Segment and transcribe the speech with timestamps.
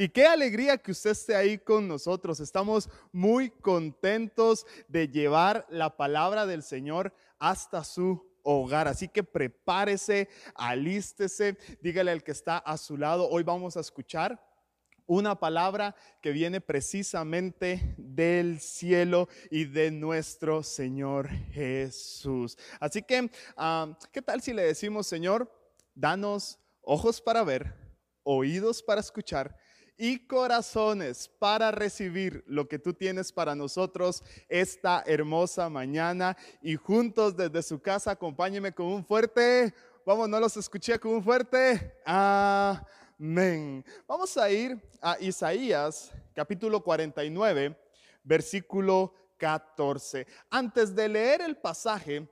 [0.00, 2.38] Y qué alegría que usted esté ahí con nosotros.
[2.38, 8.86] Estamos muy contentos de llevar la palabra del Señor hasta su hogar.
[8.86, 13.28] Así que prepárese, alístese, dígale al que está a su lado.
[13.28, 14.40] Hoy vamos a escuchar
[15.04, 22.56] una palabra que viene precisamente del cielo y de nuestro Señor Jesús.
[22.78, 23.28] Así que,
[24.12, 25.52] ¿qué tal si le decimos, Señor,
[25.92, 27.74] danos ojos para ver,
[28.22, 29.58] oídos para escuchar?
[29.98, 36.36] Y corazones para recibir lo que tú tienes para nosotros esta hermosa mañana.
[36.62, 39.74] Y juntos desde su casa, acompáñeme con un fuerte,
[40.06, 41.96] vamos, no los escuché con un fuerte.
[42.06, 43.84] Amén.
[44.06, 47.76] Vamos a ir a Isaías capítulo 49,
[48.22, 50.26] versículo 14.
[50.48, 52.28] Antes de leer el pasaje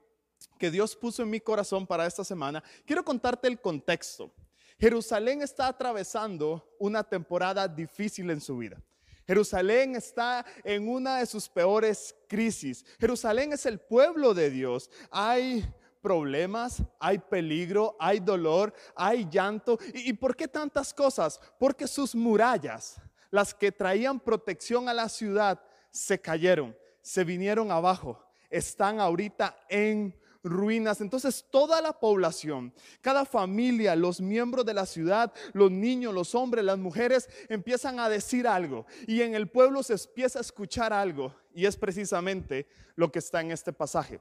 [0.57, 4.31] que Dios puso en mi corazón para esta semana, quiero contarte el contexto.
[4.79, 8.81] Jerusalén está atravesando una temporada difícil en su vida.
[9.25, 12.85] Jerusalén está en una de sus peores crisis.
[12.99, 14.89] Jerusalén es el pueblo de Dios.
[15.11, 15.65] Hay
[16.01, 19.77] problemas, hay peligro, hay dolor, hay llanto.
[19.93, 21.41] ¿Y, por qué tantas cosas?
[21.59, 28.23] Porque sus murallas, las que traían protección a la ciudad, se cayeron, se vinieron abajo.
[28.49, 31.01] Están ahorita en ruinas.
[31.01, 36.63] Entonces toda la población, cada familia, los miembros de la ciudad, los niños, los hombres,
[36.63, 41.35] las mujeres empiezan a decir algo y en el pueblo se empieza a escuchar algo
[41.53, 44.19] y es precisamente lo que está en este pasaje.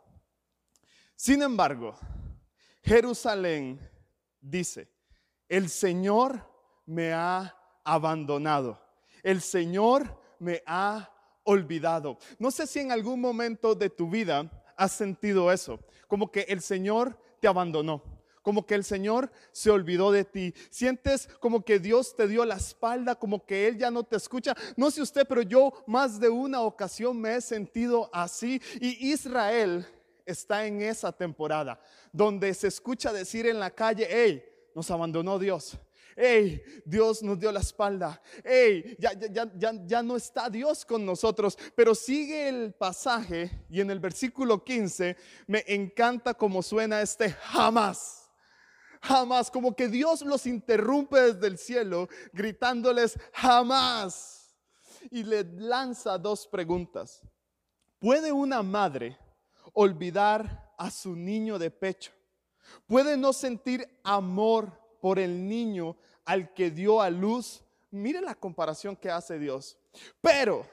[1.14, 1.96] Sin embargo,
[2.82, 3.80] Jerusalén
[4.40, 4.88] dice,
[5.48, 6.46] el Señor
[6.84, 8.80] me ha abandonado,
[9.22, 11.10] el Señor me ha
[11.44, 12.18] olvidado.
[12.38, 16.60] No sé si en algún momento de tu vida has sentido eso, como que el
[16.60, 18.02] Señor te abandonó,
[18.42, 20.54] como que el Señor se olvidó de ti.
[20.70, 24.54] Sientes como que Dios te dio la espalda, como que Él ya no te escucha.
[24.76, 28.62] No sé usted, pero yo más de una ocasión me he sentido así.
[28.80, 29.84] Y Israel
[30.24, 31.80] está en esa temporada
[32.12, 35.78] donde se escucha decir en la calle, hey, nos abandonó Dios
[36.16, 41.04] hey, Dios nos dio la espalda, hey, ya, ya, ya, ya no está Dios con
[41.04, 45.16] nosotros, pero sigue el pasaje y en el versículo 15
[45.46, 48.22] me encanta cómo suena este jamás.
[49.02, 54.56] Jamás, como que Dios los interrumpe desde el cielo gritándoles jamás.
[55.10, 57.22] Y le lanza dos preguntas.
[58.00, 59.16] ¿Puede una madre
[59.72, 62.10] olvidar a su niño de pecho?
[62.86, 67.62] ¿Puede no sentir amor por el niño al que dio a luz.
[67.90, 69.78] Mire la comparación que hace Dios.
[70.20, 70.66] Pero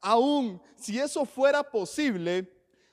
[0.00, 2.52] aún si eso fuera posible,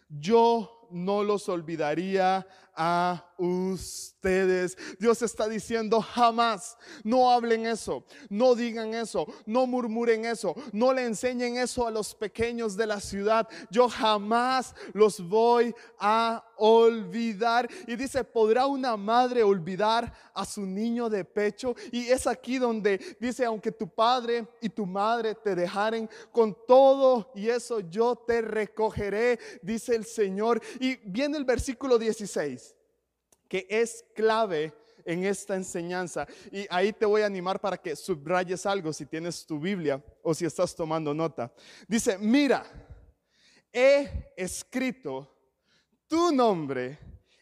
[0.10, 4.78] yo no los olvidaría a ustedes.
[5.00, 11.06] Dios está diciendo jamás, no hablen eso, no digan eso, no murmuren eso, no le
[11.06, 13.48] enseñen eso a los pequeños de la ciudad.
[13.70, 17.70] Yo jamás los voy a olvidar.
[17.88, 21.76] Y dice, ¿podrá una madre olvidar a su niño de pecho?
[21.92, 27.32] Y es aquí donde dice, aunque tu padre y tu madre te dejaren con todo
[27.36, 30.62] y eso yo te recogeré, dice el Señor.
[30.80, 32.77] Y viene el versículo 16
[33.48, 34.74] que es clave
[35.06, 36.28] en esta enseñanza.
[36.52, 40.34] Y ahí te voy a animar para que subrayes algo si tienes tu Biblia o
[40.34, 41.52] si estás tomando nota.
[41.88, 42.66] Dice, mira,
[43.72, 45.34] he escrito
[46.08, 47.00] tu nombre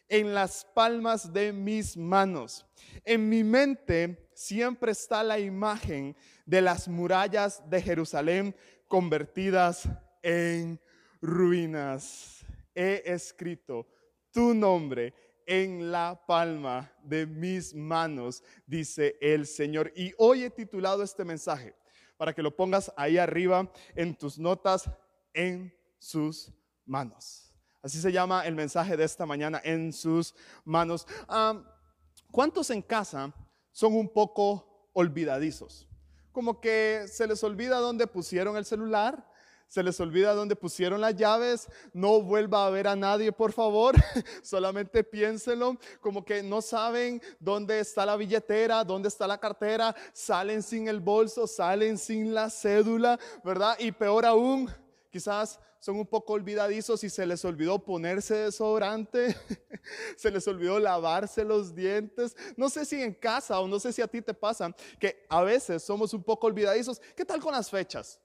[0.08, 2.64] en las palmas de mis manos.
[3.04, 8.54] En mi mente siempre está la imagen de las murallas de Jerusalén
[8.86, 9.88] convertidas
[10.22, 10.80] en
[11.20, 12.44] ruinas.
[12.74, 13.86] He escrito
[14.30, 15.14] tu nombre
[15.46, 19.92] en la palma de mis manos, dice el Señor.
[19.94, 21.74] Y hoy he titulado este mensaje
[22.16, 24.90] para que lo pongas ahí arriba en tus notas,
[25.32, 26.52] en sus
[26.84, 27.54] manos.
[27.82, 30.34] Así se llama el mensaje de esta mañana, en sus
[30.64, 31.06] manos.
[32.32, 33.32] ¿Cuántos en casa
[33.70, 35.88] son un poco olvidadizos?
[36.32, 39.30] Como que se les olvida dónde pusieron el celular,
[39.68, 43.94] se les olvida dónde pusieron las llaves, no vuelva a ver a nadie, por favor,
[44.42, 50.62] solamente piénselo, como que no saben dónde está la billetera, dónde está la cartera, salen
[50.62, 53.76] sin el bolso, salen sin la cédula, ¿verdad?
[53.78, 54.70] Y peor aún,
[55.10, 59.36] quizás son un poco olvidadizos y se les olvidó ponerse desodorante,
[60.16, 62.36] se les olvidó lavarse los dientes.
[62.56, 65.42] No sé si en casa o no sé si a ti te pasa que a
[65.42, 67.00] veces somos un poco olvidadizos.
[67.14, 68.20] ¿Qué tal con las fechas?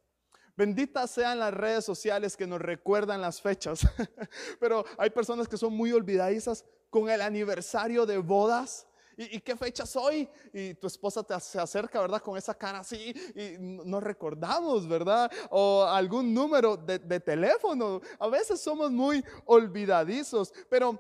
[0.62, 3.82] Benditas sean las redes sociales que nos recuerdan las fechas.
[4.60, 8.86] Pero hay personas que son muy olvidadizas con el aniversario de bodas
[9.18, 10.30] ¿y, qué fecha soy?
[10.54, 12.22] Y tu esposa te, se acerca, ¿verdad?
[12.22, 15.32] Con esa cara así y nos recordamos, ¿verdad?
[15.50, 18.00] O algún número de, de teléfono.
[18.20, 20.96] A veces somos muy olvidadizos, pero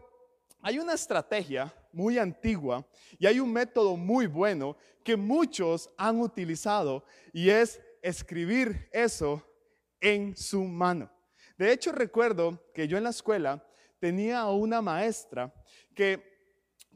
[0.63, 2.83] hay una estrategia muy antigua
[3.19, 9.43] y hay un método muy bueno que muchos han utilizado y es escribir eso
[10.01, 11.09] en su mano.
[11.57, 13.63] De hecho, recuerdo que yo en la escuela
[13.99, 15.53] tenía una maestra
[15.95, 16.21] que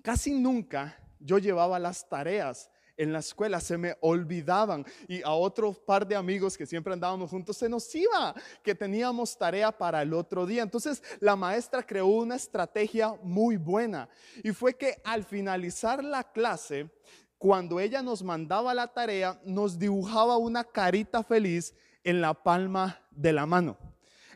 [0.01, 5.73] casi nunca yo llevaba las tareas en la escuela, se me olvidaban y a otro
[5.73, 10.13] par de amigos que siempre andábamos juntos se nos iba que teníamos tarea para el
[10.13, 10.63] otro día.
[10.63, 14.07] Entonces la maestra creó una estrategia muy buena
[14.43, 16.89] y fue que al finalizar la clase,
[17.37, 21.73] cuando ella nos mandaba la tarea, nos dibujaba una carita feliz
[22.05, 23.77] en la palma de la mano.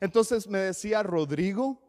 [0.01, 1.81] Entonces me decía, Rodrigo,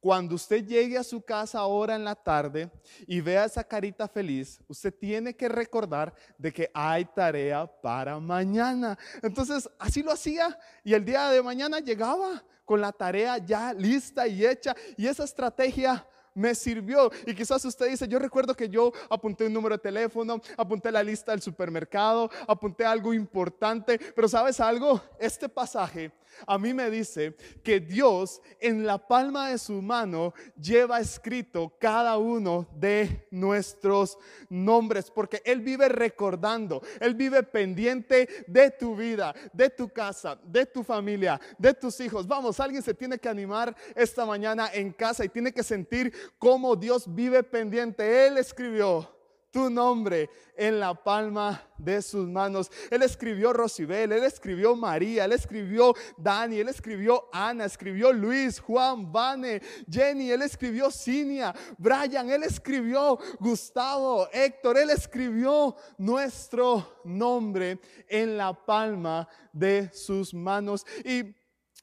[0.00, 2.70] cuando usted llegue a su casa ahora en la tarde
[3.06, 8.98] y vea esa carita feliz, usted tiene que recordar de que hay tarea para mañana.
[9.22, 14.26] Entonces, así lo hacía y el día de mañana llegaba con la tarea ya lista
[14.26, 16.06] y hecha y esa estrategia
[16.36, 17.10] me sirvió.
[17.26, 21.02] Y quizás usted dice, yo recuerdo que yo apunté un número de teléfono, apunté la
[21.02, 25.00] lista del supermercado, apunté algo importante, pero ¿sabes algo?
[25.18, 26.12] Este pasaje
[26.46, 32.18] a mí me dice que Dios en la palma de su mano lleva escrito cada
[32.18, 34.18] uno de nuestros
[34.48, 40.66] nombres, porque Él vive recordando, Él vive pendiente de tu vida, de tu casa, de
[40.66, 42.26] tu familia, de tus hijos.
[42.26, 46.76] Vamos, alguien se tiene que animar esta mañana en casa y tiene que sentir cómo
[46.76, 48.26] Dios vive pendiente.
[48.26, 49.15] Él escribió
[49.50, 52.70] tu nombre en la palma de sus manos.
[52.90, 59.12] Él escribió Rosibel, él escribió María, él escribió Dani, él escribió Ana, escribió Luis, Juan,
[59.12, 59.60] Vane,
[59.90, 68.52] Jenny, él escribió Cinia, Brian, él escribió Gustavo, Héctor, él escribió nuestro nombre en la
[68.52, 70.84] palma de sus manos.
[71.04, 71.34] ¿Y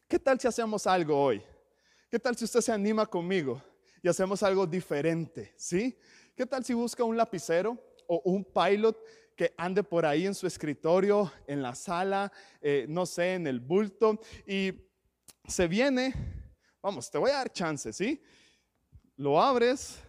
[0.07, 1.43] qué tal si hacemos algo hoy?
[2.09, 3.59] ¿Qué tal si usted se anima conmigo
[4.01, 5.53] y hacemos algo diferente?
[5.57, 5.97] ¿Sí?
[6.35, 7.77] ¿Qué tal si busca un lapicero
[8.07, 8.97] o un pilot
[9.35, 13.59] que ande por ahí en su escritorio, en la sala, eh, no sé, en el
[13.59, 14.73] bulto y
[15.47, 16.11] se viene,
[16.81, 18.19] vamos, te voy a dar chance, ¿sí?
[19.15, 19.99] Lo abres,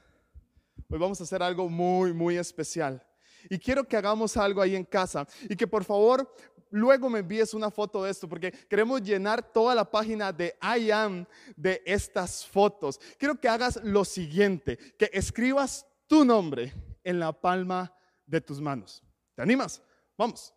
[0.88, 3.06] hoy vamos a hacer algo muy, muy especial.
[3.50, 6.35] Y quiero que hagamos algo ahí en casa y que por favor
[6.71, 10.91] luego me envíes una foto de esto porque queremos llenar toda la página de I
[10.91, 12.99] am de estas fotos.
[13.19, 16.72] Quiero que hagas lo siguiente, que escribas tu nombre
[17.02, 17.92] en la palma
[18.26, 19.02] de tus manos.
[19.34, 19.82] ¿Te animas?
[20.16, 20.54] Vamos.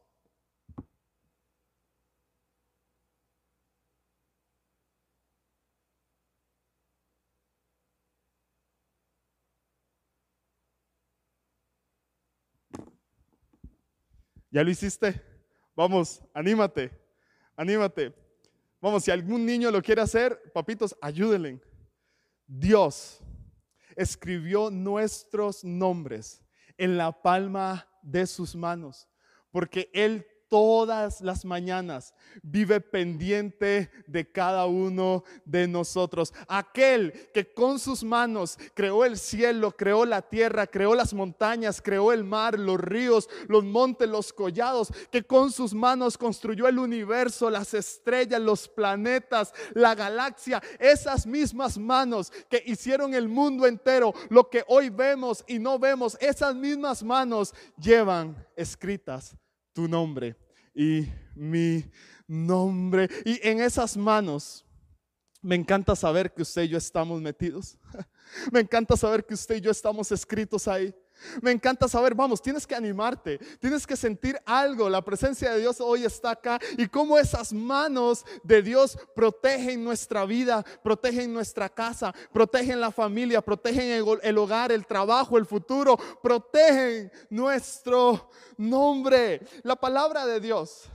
[14.49, 15.21] ¿Ya lo hiciste?
[15.75, 16.91] Vamos, anímate,
[17.55, 18.13] anímate.
[18.81, 21.61] Vamos, si algún niño lo quiere hacer, papitos, ayúdenle.
[22.47, 23.21] Dios
[23.97, 26.41] escribió nuestros nombres
[26.77, 29.09] en la palma de sus manos,
[29.51, 36.33] porque Él todas las mañanas vive pendiente de cada uno de nosotros.
[36.47, 42.11] Aquel que con sus manos creó el cielo, creó la tierra, creó las montañas, creó
[42.11, 47.49] el mar, los ríos, los montes, los collados, que con sus manos construyó el universo,
[47.49, 54.49] las estrellas, los planetas, la galaxia, esas mismas manos que hicieron el mundo entero, lo
[54.49, 59.35] que hoy vemos y no vemos, esas mismas manos llevan escritas
[59.77, 60.35] tu nombre
[60.73, 61.85] y mi
[62.27, 63.07] nombre.
[63.23, 64.65] Y en esas manos
[65.39, 67.77] me encanta saber que usted y yo estamos metidos.
[68.51, 70.93] Me encanta saber que usted y yo estamos escritos ahí.
[71.41, 75.81] Me encanta saber, vamos, tienes que animarte, tienes que sentir algo, la presencia de Dios
[75.81, 82.13] hoy está acá y cómo esas manos de Dios protegen nuestra vida, protegen nuestra casa,
[82.31, 89.41] protegen la familia, protegen el, hogar, el trabajo, el futuro, protegen nuestro nombre.
[89.63, 90.89] La palabra de Dios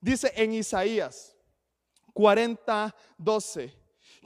[0.00, 1.36] dice en Isaías
[2.12, 3.74] 40, 12,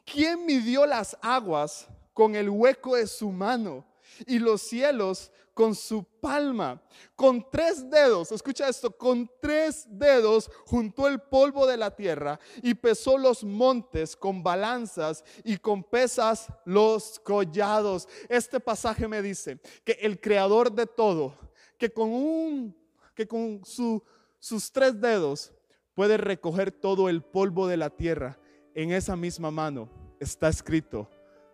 [0.04, 3.84] ¿quién midió las aguas con el hueco de su mano?
[4.26, 6.82] Y los cielos con su palma.
[7.14, 12.74] Con tres dedos, escucha esto, con tres dedos juntó el polvo de la tierra y
[12.74, 18.06] pesó los montes con balanzas y con pesas los collados.
[18.28, 21.34] Este pasaje me dice que el creador de todo,
[21.78, 22.76] que con un,
[23.14, 25.54] que con sus tres dedos
[25.94, 28.38] puede recoger todo el polvo de la tierra,
[28.74, 29.88] en esa misma mano
[30.20, 31.08] está escrito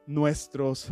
[0.06, 0.88] nuestros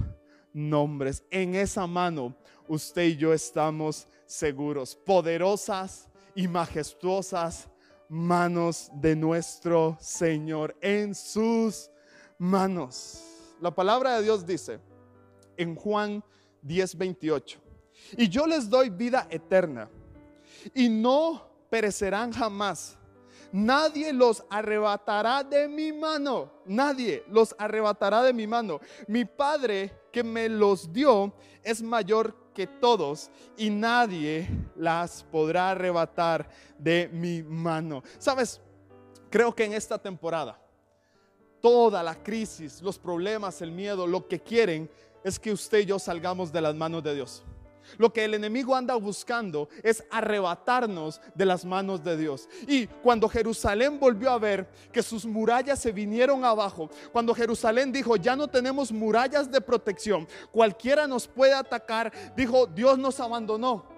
[0.52, 1.22] nombres.
[1.30, 2.34] En esa mano
[2.68, 7.68] usted y yo estamos seguros, poderosas y majestuosas
[8.08, 11.90] manos de nuestro Señor, en sus
[12.38, 13.22] manos.
[13.60, 14.80] La palabra de Dios dice
[15.56, 16.22] en Juan
[16.62, 17.58] 10:28,
[18.16, 19.88] y yo les doy vida eterna
[20.74, 22.96] y no perecerán jamás.
[23.52, 26.52] Nadie los arrebatará de mi mano.
[26.66, 28.80] Nadie los arrebatará de mi mano.
[29.08, 36.48] Mi Padre que me los dio es mayor que todos y nadie las podrá arrebatar
[36.78, 38.02] de mi mano.
[38.18, 38.60] Sabes,
[39.30, 40.60] creo que en esta temporada,
[41.60, 44.90] toda la crisis, los problemas, el miedo, lo que quieren
[45.22, 47.44] es que usted y yo salgamos de las manos de Dios.
[47.98, 52.48] Lo que el enemigo anda buscando es arrebatarnos de las manos de Dios.
[52.66, 58.16] Y cuando Jerusalén volvió a ver que sus murallas se vinieron abajo, cuando Jerusalén dijo,
[58.16, 63.89] ya no tenemos murallas de protección, cualquiera nos puede atacar, dijo, Dios nos abandonó.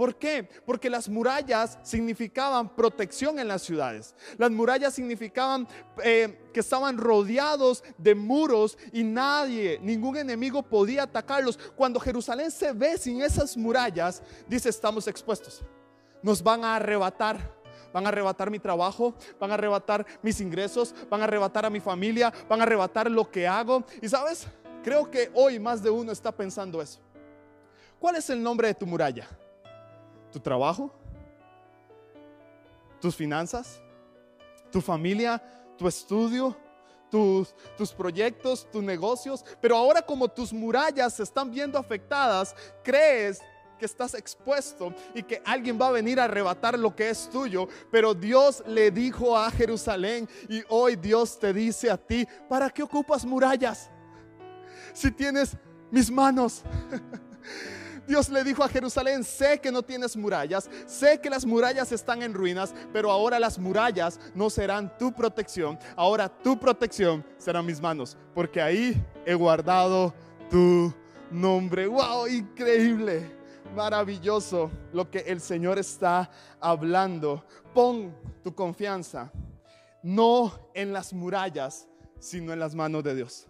[0.00, 0.48] ¿Por qué?
[0.64, 4.14] Porque las murallas significaban protección en las ciudades.
[4.38, 5.68] Las murallas significaban
[6.02, 11.58] eh, que estaban rodeados de muros y nadie, ningún enemigo podía atacarlos.
[11.76, 15.60] Cuando Jerusalén se ve sin esas murallas, dice, estamos expuestos.
[16.22, 17.60] Nos van a arrebatar
[17.92, 21.80] van a arrebatar mi trabajo, van a arrebatar mis ingresos, van a arrebatar a mi
[21.80, 23.84] familia, van a arrebatar lo que hago.
[24.00, 24.46] Y sabes,
[24.82, 27.00] creo que hoy más de uno está pensando eso.
[27.98, 29.28] ¿Cuál es el nombre de tu muralla?
[30.30, 30.92] Tu trabajo,
[33.00, 33.80] tus finanzas,
[34.70, 35.42] tu familia,
[35.76, 36.56] tu estudio,
[37.10, 39.44] tus, tus, proyectos, tus negocios.
[39.60, 43.40] Pero ahora como tus murallas se están viendo afectadas, crees
[43.78, 47.66] que estás expuesto y que alguien va a venir a arrebatar lo que es tuyo.
[47.90, 52.82] Pero Dios le dijo a Jerusalén y hoy Dios te dice a ti, ¿para qué
[52.82, 53.90] ocupas murallas?
[54.92, 55.56] Si tienes
[55.90, 56.62] mis manos.
[58.10, 62.24] Dios le dijo a Jerusalén, sé que no tienes murallas, sé que las murallas están
[62.24, 67.80] en ruinas, pero ahora las murallas no serán tu protección, ahora tu protección serán mis
[67.80, 70.12] manos, porque ahí he guardado
[70.50, 70.92] tu
[71.30, 71.86] nombre.
[71.86, 72.26] ¡Wow!
[72.26, 73.30] Increíble,
[73.76, 77.44] maravilloso lo que el Señor está hablando.
[77.72, 78.12] Pon
[78.42, 79.30] tu confianza
[80.02, 81.86] no en las murallas,
[82.18, 83.46] sino en las manos de Dios.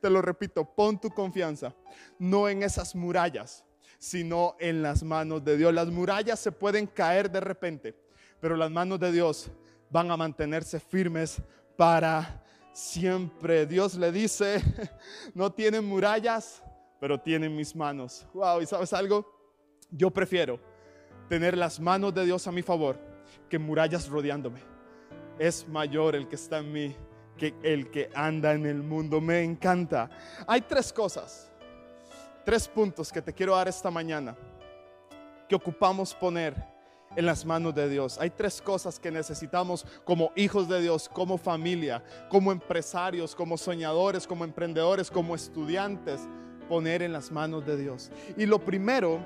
[0.00, 1.74] Te lo repito, pon tu confianza
[2.18, 3.64] no en esas murallas,
[3.98, 5.72] sino en las manos de Dios.
[5.72, 7.94] Las murallas se pueden caer de repente,
[8.40, 9.50] pero las manos de Dios
[9.90, 11.40] van a mantenerse firmes
[11.76, 12.42] para
[12.72, 13.66] siempre.
[13.66, 14.62] Dios le dice,
[15.34, 16.62] no tienen murallas,
[17.00, 18.26] pero tienen mis manos.
[18.34, 19.26] Wow, ¿y sabes algo?
[19.90, 20.60] Yo prefiero
[21.28, 22.98] tener las manos de Dios a mi favor
[23.48, 24.60] que murallas rodeándome.
[25.38, 26.96] Es mayor el que está en mí
[27.36, 29.20] que el que anda en el mundo.
[29.20, 30.10] Me encanta.
[30.46, 31.50] Hay tres cosas,
[32.44, 34.36] tres puntos que te quiero dar esta mañana
[35.48, 36.54] que ocupamos poner
[37.14, 38.18] en las manos de Dios.
[38.20, 44.26] Hay tres cosas que necesitamos como hijos de Dios, como familia, como empresarios, como soñadores,
[44.26, 46.20] como emprendedores, como estudiantes,
[46.68, 48.10] poner en las manos de Dios.
[48.36, 49.20] Y lo primero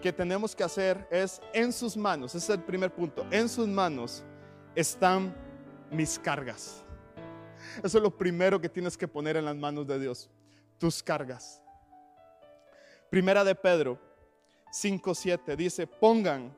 [0.00, 3.68] que tenemos que hacer es en sus manos, ese es el primer punto, en sus
[3.68, 4.24] manos
[4.74, 5.32] están
[5.90, 6.82] mis cargas.
[7.82, 10.30] Eso es lo primero que tienes que poner en las manos de Dios,
[10.78, 11.60] tus cargas.
[13.10, 13.98] Primera de Pedro
[14.72, 16.54] 5.7 dice, pongan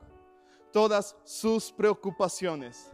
[0.71, 2.91] todas sus preocupaciones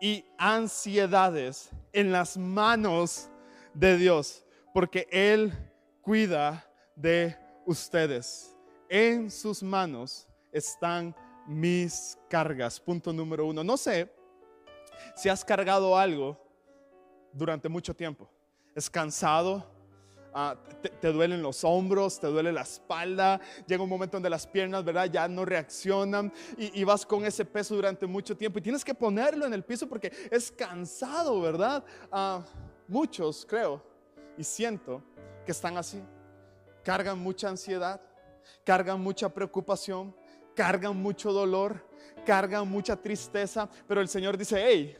[0.00, 3.28] y ansiedades en las manos
[3.74, 5.52] de Dios, porque Él
[6.00, 6.66] cuida
[6.96, 8.56] de ustedes.
[8.88, 11.14] En sus manos están
[11.46, 12.80] mis cargas.
[12.80, 13.62] Punto número uno.
[13.62, 14.12] No sé
[15.14, 16.41] si has cargado algo
[17.32, 18.28] durante mucho tiempo.
[18.74, 19.66] Es cansado,
[20.34, 20.56] ah,
[21.00, 25.10] te, duelen los hombros, te duele la espalda, llega un momento donde las piernas, ¿verdad?
[25.10, 29.46] Ya no reaccionan y, vas con ese peso durante mucho tiempo y tienes que ponerlo
[29.46, 31.84] en el piso porque es cansado, ¿verdad?
[32.10, 32.42] Ah,
[32.88, 33.82] muchos, creo,
[34.38, 35.02] y siento
[35.44, 36.02] que están así.
[36.82, 38.00] Cargan mucha ansiedad,
[38.64, 40.14] cargan mucha preocupación,
[40.54, 41.86] cargan mucho dolor,
[42.24, 44.96] cargan mucha tristeza, pero el Señor dice, hey,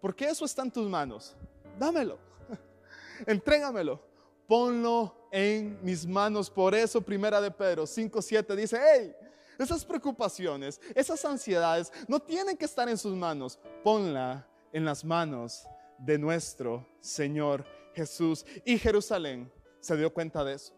[0.00, 1.36] ¿por qué eso está en tus manos?
[1.80, 2.18] Dámelo,
[3.26, 3.98] entrégamelo,
[4.46, 6.50] ponlo en mis manos.
[6.50, 9.16] Por eso, primera de Pedro 5.7 dice, hey,
[9.58, 15.66] esas preocupaciones, esas ansiedades no tienen que estar en sus manos, ponla en las manos
[15.98, 18.44] de nuestro Señor Jesús.
[18.64, 20.74] Y Jerusalén se dio cuenta de eso.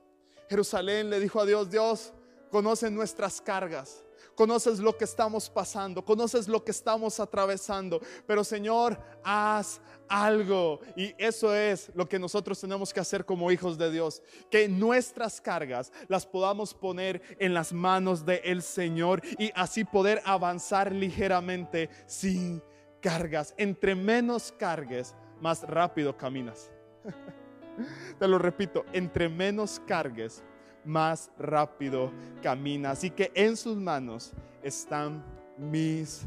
[0.49, 2.13] Jerusalén le dijo a Dios, Dios,
[2.51, 4.02] conoce nuestras cargas,
[4.35, 10.81] conoces lo que estamos pasando, conoces lo que estamos atravesando, pero Señor, haz algo.
[10.97, 15.41] Y eso es lo que nosotros tenemos que hacer como hijos de Dios, que nuestras
[15.41, 22.63] cargas las podamos poner en las manos del Señor y así poder avanzar ligeramente sin
[23.01, 23.55] cargas.
[23.57, 26.71] Entre menos cargues, más rápido caminas.
[28.19, 30.43] Te lo repito, entre menos cargues,
[30.85, 32.11] más rápido
[32.43, 32.91] camina.
[32.91, 35.25] Así que en sus manos están
[35.59, 36.23] mis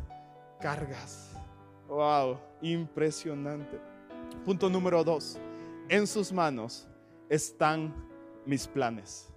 [0.59, 1.31] cargas.
[1.88, 3.79] Wow, impresionante.
[4.43, 5.38] Punto número dos.
[5.89, 6.88] En sus manos
[7.29, 7.93] están
[8.45, 9.27] mis planes.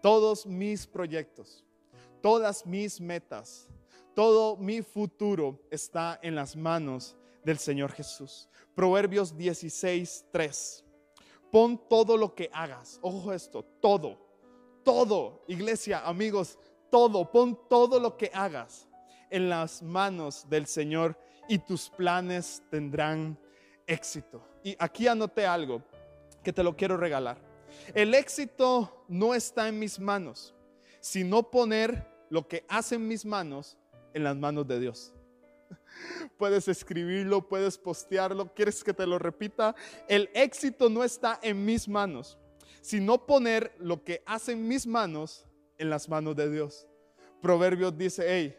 [0.00, 1.64] Todos mis proyectos,
[2.22, 3.68] todas mis metas,
[4.14, 8.48] todo mi futuro está en las manos del Señor Jesús.
[8.74, 10.84] Proverbios 16, 3.
[11.50, 12.98] Pon todo lo que hagas.
[13.02, 14.18] Ojo esto, todo,
[14.84, 16.58] todo, iglesia, amigos,
[16.90, 18.88] todo, pon todo lo que hagas
[19.30, 23.38] en las manos del Señor y tus planes tendrán
[23.86, 24.42] éxito.
[24.62, 25.82] Y aquí anoté algo
[26.42, 27.38] que te lo quiero regalar.
[27.94, 30.54] El éxito no está en mis manos,
[31.00, 33.76] sino poner lo que hace en mis manos
[34.14, 35.14] en las manos de Dios.
[36.36, 38.54] Puedes escribirlo, puedes postearlo.
[38.54, 39.74] ¿Quieres que te lo repita?
[40.06, 42.38] El éxito no está en mis manos,
[42.80, 45.44] sino poner lo que hace en mis manos
[45.76, 46.86] en las manos de Dios.
[47.40, 48.56] Proverbios dice, hey,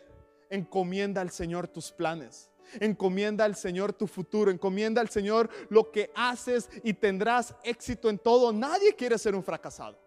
[0.49, 2.49] encomienda al Señor tus planes.
[2.79, 8.19] Encomienda al Señor tu futuro, encomienda al Señor lo que haces y tendrás éxito en
[8.19, 8.53] todo.
[8.53, 9.97] Nadie quiere ser un fracasado.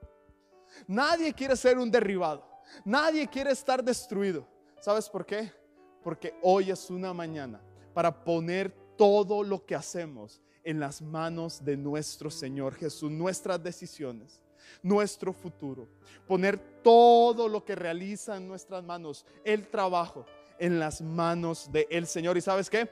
[0.87, 2.47] Nadie quiere ser un derribado.
[2.85, 4.47] Nadie quiere estar destruido.
[4.81, 5.53] ¿Sabes por qué?
[6.03, 7.61] Porque hoy es una mañana
[7.95, 14.41] para poner todo lo que hacemos en las manos de nuestro Señor Jesús, nuestras decisiones,
[14.83, 15.89] nuestro futuro,
[16.27, 20.25] poner todo lo que realiza en nuestras manos, el trabajo,
[20.59, 22.37] en las manos del Señor.
[22.37, 22.89] ¿Y sabes qué?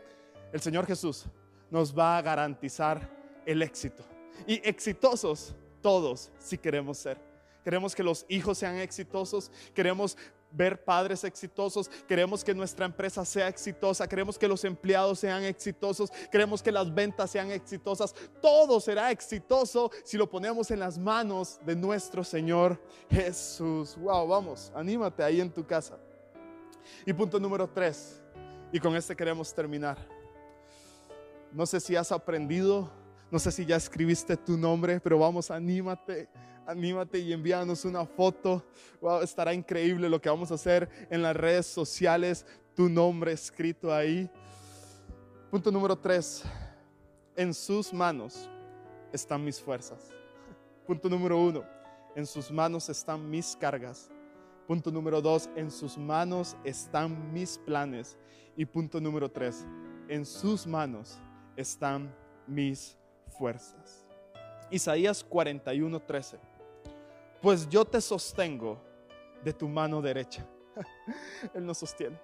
[0.53, 1.27] El Señor Jesús
[1.71, 3.09] nos va a garantizar
[3.47, 4.05] el éxito.
[4.47, 7.19] Y exitosos todos si queremos ser.
[7.63, 10.17] Queremos que los hijos sean exitosos, queremos
[10.53, 16.11] ver padres exitosos, queremos que nuestra empresa sea exitosa, queremos que los empleados sean exitosos,
[16.31, 18.15] queremos que las ventas sean exitosas.
[18.41, 23.97] Todo será exitoso si lo ponemos en las manos de nuestro Señor Jesús.
[23.97, 25.99] Wow, vamos, anímate ahí en tu casa.
[27.07, 28.21] Y punto número tres,
[28.73, 29.99] y con este queremos terminar.
[31.53, 32.91] No sé si has aprendido,
[33.31, 36.29] no sé si ya escribiste tu nombre, pero vamos, anímate
[36.71, 38.65] anímate y envíanos una foto.
[39.23, 42.47] estará increíble lo que vamos a hacer en las redes sociales.
[42.75, 44.31] Tu nombre escrito ahí.
[45.51, 46.45] Punto número tres.
[47.37, 48.49] En sus manos
[49.13, 50.13] están mis fuerzas.
[50.87, 51.65] Punto número uno.
[52.15, 54.11] En sus manos están mis cargas.
[54.67, 55.51] Punto número dos.
[55.57, 58.17] En sus manos están mis planes.
[58.57, 59.67] Y punto número tres.
[60.09, 61.19] En sus manos
[61.57, 62.15] están
[62.47, 62.97] mis
[63.31, 64.07] fuerzas.
[64.71, 66.51] Isaías 41, 13
[67.41, 68.79] pues yo te sostengo
[69.43, 70.47] de tu mano derecha.
[71.55, 72.21] Él nos sostiene.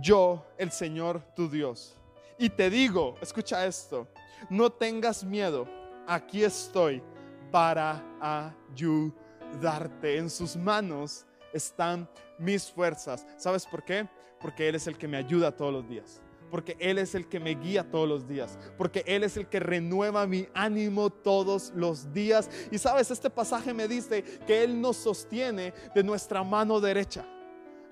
[0.00, 1.96] Yo, el Señor tu Dios.
[2.38, 4.08] Y te digo, escucha esto,
[4.50, 5.66] no tengas miedo,
[6.06, 7.02] aquí estoy
[7.50, 10.18] para ayudarte.
[10.18, 13.26] En sus manos están mis fuerzas.
[13.38, 14.06] ¿Sabes por qué?
[14.40, 17.40] Porque Él es el que me ayuda todos los días porque Él es el que
[17.40, 22.12] me guía todos los días, porque Él es el que renueva mi ánimo todos los
[22.12, 22.50] días.
[22.70, 27.24] Y sabes, este pasaje me dice que Él nos sostiene de nuestra mano derecha.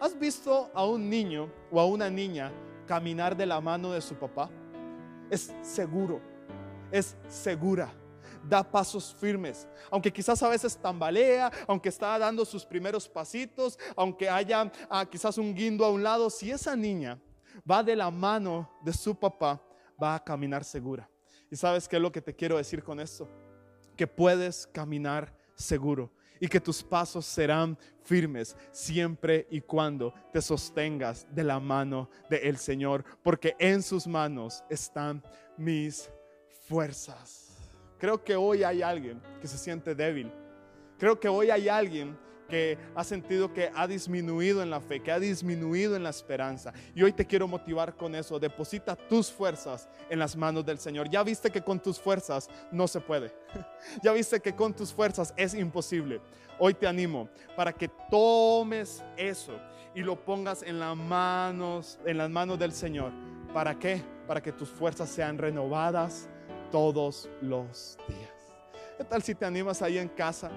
[0.00, 2.52] ¿Has visto a un niño o a una niña
[2.86, 4.50] caminar de la mano de su papá?
[5.30, 6.20] Es seguro,
[6.90, 7.92] es segura
[8.48, 14.28] da pasos firmes, aunque quizás a veces tambalea, aunque está dando sus primeros pasitos, aunque
[14.28, 17.18] haya ah, quizás un guindo a un lado, si esa niña
[17.68, 19.62] va de la mano de su papá,
[20.02, 21.08] va a caminar segura.
[21.50, 23.28] ¿Y sabes qué es lo que te quiero decir con esto?
[23.96, 31.26] Que puedes caminar seguro y que tus pasos serán firmes siempre y cuando te sostengas
[31.34, 35.22] de la mano del Señor, porque en sus manos están
[35.56, 36.10] mis
[36.66, 37.70] fuerzas.
[37.98, 40.30] Creo que hoy hay alguien que se siente débil.
[40.98, 45.12] Creo que hoy hay alguien que ha sentido que ha disminuido en la fe, que
[45.12, 46.72] ha disminuido en la esperanza.
[46.94, 48.38] Y hoy te quiero motivar con eso.
[48.38, 51.08] Deposita tus fuerzas en las manos del Señor.
[51.08, 53.32] Ya viste que con tus fuerzas no se puede.
[54.02, 56.20] Ya viste que con tus fuerzas es imposible.
[56.58, 59.52] Hoy te animo para que tomes eso
[59.94, 63.12] y lo pongas en las manos, en las manos del Señor.
[63.52, 64.02] ¿Para qué?
[64.26, 66.28] Para que tus fuerzas sean renovadas
[66.70, 68.30] todos los días.
[68.96, 70.50] ¿Qué tal si te animas ahí en casa?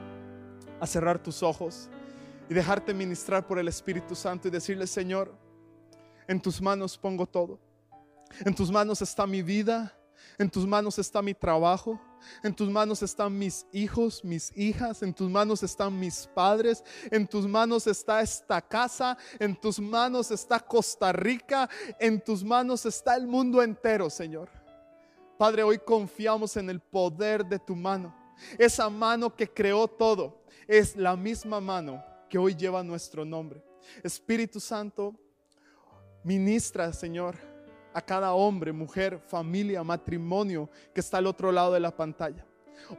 [0.79, 1.89] A cerrar tus ojos.
[2.49, 5.37] y dejarte ministrar por el Espíritu Santo y decirle, Señor,
[6.29, 7.59] en tus manos pongo todo.
[8.45, 9.93] En tus manos está mi vida,
[10.37, 11.99] en tus manos está mi trabajo,
[12.43, 17.27] en tus manos están mis hijos, mis hijas, en tus manos están mis padres, en
[17.27, 23.15] tus manos está esta casa, en tus manos está Costa Rica, en tus manos está
[23.15, 24.49] el mundo entero, Señor.
[25.37, 28.15] Padre, hoy confiamos en el poder de tu mano.
[28.57, 30.36] Esa mano que creó todo
[30.67, 33.61] es la misma mano que hoy lleva nuestro nombre.
[34.03, 35.13] Espíritu Santo,
[36.23, 37.35] ministra, Señor,
[37.93, 42.46] a cada hombre, mujer, familia, matrimonio que está al otro lado de la pantalla.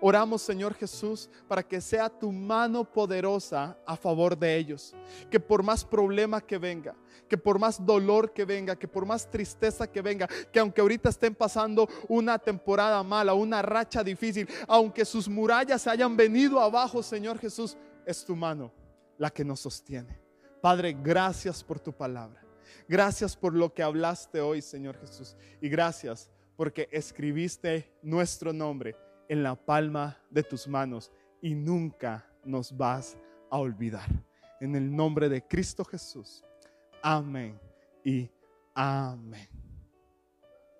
[0.00, 4.94] Oramos, Señor Jesús, para que sea tu mano poderosa a favor de ellos.
[5.30, 6.94] Que por más problema que venga,
[7.28, 11.08] que por más dolor que venga, que por más tristeza que venga, que aunque ahorita
[11.08, 17.02] estén pasando una temporada mala, una racha difícil, aunque sus murallas se hayan venido abajo,
[17.02, 18.72] Señor Jesús, es tu mano
[19.18, 20.18] la que nos sostiene.
[20.60, 22.42] Padre, gracias por tu palabra.
[22.88, 25.36] Gracias por lo que hablaste hoy, Señor Jesús.
[25.60, 28.96] Y gracias porque escribiste nuestro nombre
[29.28, 31.10] en la palma de tus manos
[31.40, 33.16] y nunca nos vas
[33.50, 34.08] a olvidar.
[34.60, 36.44] En el nombre de Cristo Jesús.
[37.02, 37.58] Amén
[38.04, 38.28] y
[38.74, 39.67] amén.